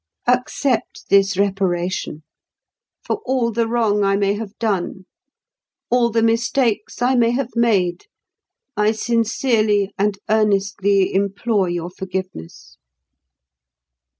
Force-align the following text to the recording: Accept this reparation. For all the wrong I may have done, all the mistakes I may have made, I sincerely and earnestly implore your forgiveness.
Accept 0.25 1.09
this 1.11 1.37
reparation. 1.37 2.23
For 3.05 3.17
all 3.23 3.51
the 3.51 3.67
wrong 3.67 4.03
I 4.03 4.15
may 4.15 4.33
have 4.33 4.57
done, 4.57 5.05
all 5.91 6.09
the 6.09 6.23
mistakes 6.23 7.03
I 7.03 7.13
may 7.13 7.29
have 7.29 7.55
made, 7.55 8.07
I 8.75 8.93
sincerely 8.93 9.93
and 9.99 10.17
earnestly 10.27 11.13
implore 11.13 11.69
your 11.69 11.91
forgiveness. 11.91 12.79